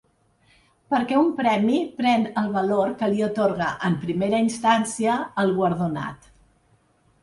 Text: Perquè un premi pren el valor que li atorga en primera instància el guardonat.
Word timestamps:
Perquè 0.93 1.19
un 1.23 1.29
premi 1.41 1.75
pren 1.99 2.25
el 2.43 2.49
valor 2.57 2.97
que 3.03 3.11
li 3.13 3.23
atorga 3.29 3.71
en 3.91 4.01
primera 4.09 4.43
instància 4.49 5.23
el 5.47 5.59
guardonat. 5.63 6.31